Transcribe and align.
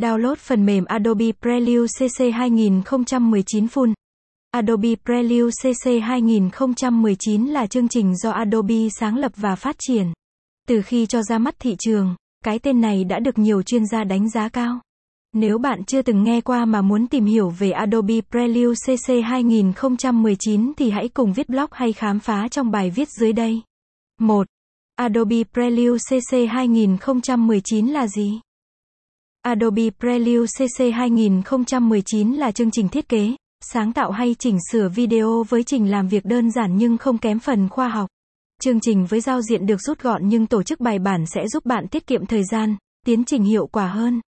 Download 0.00 0.34
phần 0.34 0.66
mềm 0.66 0.84
Adobe 0.84 1.32
Prelude 1.42 1.86
CC 1.86 2.34
2019 2.34 3.66
Full. 3.66 3.92
Adobe 4.50 4.88
Prelude 5.04 5.50
CC 5.62 6.02
2019 6.02 7.46
là 7.46 7.66
chương 7.66 7.88
trình 7.88 8.16
do 8.16 8.30
Adobe 8.30 8.88
sáng 9.00 9.16
lập 9.16 9.32
và 9.36 9.54
phát 9.54 9.76
triển. 9.78 10.12
Từ 10.68 10.82
khi 10.82 11.06
cho 11.06 11.22
ra 11.22 11.38
mắt 11.38 11.54
thị 11.58 11.76
trường, 11.78 12.14
cái 12.44 12.58
tên 12.58 12.80
này 12.80 13.04
đã 13.04 13.18
được 13.18 13.38
nhiều 13.38 13.62
chuyên 13.62 13.86
gia 13.86 14.04
đánh 14.04 14.30
giá 14.30 14.48
cao. 14.48 14.80
Nếu 15.32 15.58
bạn 15.58 15.84
chưa 15.84 16.02
từng 16.02 16.24
nghe 16.24 16.40
qua 16.40 16.64
mà 16.64 16.82
muốn 16.82 17.06
tìm 17.06 17.24
hiểu 17.24 17.50
về 17.50 17.70
Adobe 17.70 18.20
Prelude 18.30 18.74
CC 18.74 19.24
2019 19.24 20.72
thì 20.76 20.90
hãy 20.90 21.08
cùng 21.08 21.32
viết 21.32 21.48
blog 21.48 21.68
hay 21.72 21.92
khám 21.92 22.20
phá 22.20 22.48
trong 22.50 22.70
bài 22.70 22.90
viết 22.90 23.08
dưới 23.08 23.32
đây. 23.32 23.62
1. 24.20 24.46
Adobe 24.96 25.44
Prelude 25.52 25.98
CC 26.08 26.36
2019 26.50 27.86
là 27.86 28.06
gì? 28.06 28.40
Adobe 29.42 29.90
Prelude 30.00 30.46
CC 30.46 30.94
2019 30.94 32.32
là 32.32 32.50
chương 32.50 32.70
trình 32.70 32.88
thiết 32.88 33.08
kế, 33.08 33.36
sáng 33.64 33.92
tạo 33.92 34.10
hay 34.10 34.34
chỉnh 34.38 34.58
sửa 34.70 34.88
video 34.88 35.44
với 35.48 35.62
trình 35.62 35.90
làm 35.90 36.08
việc 36.08 36.24
đơn 36.24 36.50
giản 36.50 36.76
nhưng 36.76 36.98
không 36.98 37.18
kém 37.18 37.38
phần 37.38 37.68
khoa 37.68 37.88
học. 37.88 38.10
Chương 38.62 38.80
trình 38.80 39.06
với 39.06 39.20
giao 39.20 39.42
diện 39.42 39.66
được 39.66 39.80
rút 39.80 40.02
gọn 40.02 40.28
nhưng 40.28 40.46
tổ 40.46 40.62
chức 40.62 40.80
bài 40.80 40.98
bản 40.98 41.26
sẽ 41.26 41.48
giúp 41.48 41.64
bạn 41.64 41.88
tiết 41.88 42.06
kiệm 42.06 42.26
thời 42.26 42.42
gian, 42.44 42.76
tiến 43.06 43.24
trình 43.24 43.42
hiệu 43.42 43.66
quả 43.66 43.88
hơn. 43.88 44.20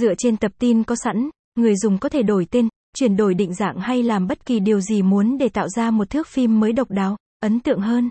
Dựa 0.00 0.14
trên 0.18 0.36
tập 0.36 0.52
tin 0.58 0.82
có 0.84 0.94
sẵn, 1.04 1.30
người 1.54 1.76
dùng 1.76 1.98
có 1.98 2.08
thể 2.08 2.22
đổi 2.22 2.46
tên, 2.50 2.68
chuyển 2.96 3.16
đổi 3.16 3.34
định 3.34 3.54
dạng 3.54 3.80
hay 3.80 4.02
làm 4.02 4.26
bất 4.26 4.46
kỳ 4.46 4.60
điều 4.60 4.80
gì 4.80 5.02
muốn 5.02 5.38
để 5.38 5.48
tạo 5.48 5.68
ra 5.68 5.90
một 5.90 6.10
thước 6.10 6.26
phim 6.26 6.60
mới 6.60 6.72
độc 6.72 6.90
đáo, 6.90 7.16
ấn 7.40 7.60
tượng 7.60 7.80
hơn. 7.80 8.08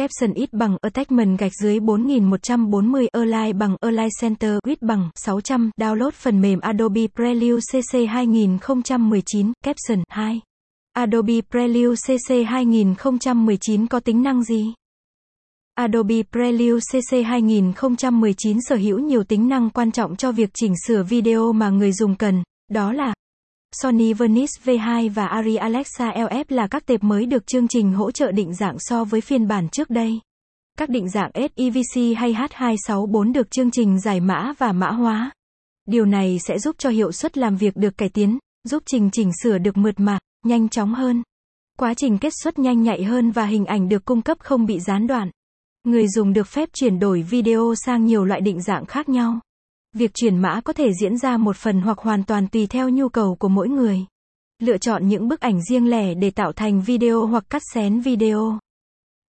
Caption 0.00 0.32
ít 0.34 0.52
bằng 0.52 0.76
Attachment 0.80 1.38
gạch 1.38 1.52
dưới 1.62 1.80
4140 1.80 3.08
Align 3.08 3.58
bằng 3.58 3.76
Align 3.80 4.08
Center 4.20 4.58
Width 4.66 4.76
bằng 4.80 5.10
600 5.14 5.70
Download 5.76 6.10
phần 6.10 6.40
mềm 6.40 6.60
Adobe 6.60 7.06
Prelude 7.14 7.60
CC 7.72 7.98
2019 8.08 9.52
Caption 9.64 10.04
2 10.08 10.40
Adobe 10.92 11.40
Prelude 11.50 11.94
CC 11.96 12.34
2019 12.46 13.86
có 13.86 14.00
tính 14.00 14.22
năng 14.22 14.42
gì? 14.42 14.74
Adobe 15.74 16.22
Prelude 16.32 16.80
CC 16.92 17.26
2019 17.26 18.58
sở 18.68 18.76
hữu 18.76 18.98
nhiều 18.98 19.24
tính 19.24 19.48
năng 19.48 19.70
quan 19.70 19.92
trọng 19.92 20.16
cho 20.16 20.32
việc 20.32 20.50
chỉnh 20.54 20.74
sửa 20.86 21.02
video 21.02 21.52
mà 21.52 21.70
người 21.70 21.92
dùng 21.92 22.14
cần, 22.14 22.42
đó 22.70 22.92
là 22.92 23.14
Sony 23.72 24.12
Venice 24.12 24.52
V2 24.64 25.10
và 25.10 25.26
Ari 25.26 25.56
Alexa 25.56 26.12
LF 26.12 26.44
là 26.48 26.66
các 26.66 26.86
tệp 26.86 27.02
mới 27.02 27.26
được 27.26 27.46
chương 27.46 27.68
trình 27.68 27.92
hỗ 27.92 28.10
trợ 28.10 28.32
định 28.32 28.54
dạng 28.54 28.76
so 28.78 29.04
với 29.04 29.20
phiên 29.20 29.48
bản 29.48 29.68
trước 29.68 29.90
đây. 29.90 30.20
Các 30.78 30.88
định 30.88 31.08
dạng 31.08 31.30
SEVC 31.34 32.16
hay 32.16 32.32
H264 32.32 33.32
được 33.32 33.50
chương 33.50 33.70
trình 33.70 34.00
giải 34.00 34.20
mã 34.20 34.52
và 34.58 34.72
mã 34.72 34.90
hóa. 34.90 35.30
Điều 35.86 36.04
này 36.04 36.38
sẽ 36.46 36.58
giúp 36.58 36.76
cho 36.78 36.90
hiệu 36.90 37.12
suất 37.12 37.38
làm 37.38 37.56
việc 37.56 37.76
được 37.76 37.98
cải 37.98 38.08
tiến, 38.08 38.38
giúp 38.64 38.82
trình 38.86 39.10
chỉnh 39.12 39.30
sửa 39.42 39.58
được 39.58 39.76
mượt 39.76 40.00
mà, 40.00 40.18
nhanh 40.44 40.68
chóng 40.68 40.94
hơn. 40.94 41.22
Quá 41.78 41.94
trình 41.94 42.18
kết 42.18 42.32
xuất 42.42 42.58
nhanh 42.58 42.82
nhạy 42.82 43.04
hơn 43.04 43.30
và 43.30 43.44
hình 43.44 43.66
ảnh 43.66 43.88
được 43.88 44.04
cung 44.04 44.22
cấp 44.22 44.38
không 44.40 44.66
bị 44.66 44.80
gián 44.80 45.06
đoạn. 45.06 45.30
Người 45.84 46.08
dùng 46.08 46.32
được 46.32 46.46
phép 46.46 46.68
chuyển 46.72 46.98
đổi 46.98 47.22
video 47.22 47.74
sang 47.86 48.04
nhiều 48.04 48.24
loại 48.24 48.40
định 48.40 48.62
dạng 48.62 48.86
khác 48.86 49.08
nhau. 49.08 49.40
Việc 49.94 50.10
chuyển 50.14 50.36
mã 50.36 50.60
có 50.64 50.72
thể 50.72 50.90
diễn 51.00 51.18
ra 51.18 51.36
một 51.36 51.56
phần 51.56 51.80
hoặc 51.80 51.98
hoàn 51.98 52.24
toàn 52.24 52.48
tùy 52.48 52.66
theo 52.66 52.88
nhu 52.88 53.08
cầu 53.08 53.34
của 53.34 53.48
mỗi 53.48 53.68
người. 53.68 53.98
Lựa 54.62 54.78
chọn 54.78 55.08
những 55.08 55.28
bức 55.28 55.40
ảnh 55.40 55.62
riêng 55.70 55.90
lẻ 55.90 56.14
để 56.14 56.30
tạo 56.30 56.52
thành 56.52 56.82
video 56.82 57.26
hoặc 57.26 57.44
cắt 57.50 57.62
xén 57.74 58.00
video. 58.00 58.58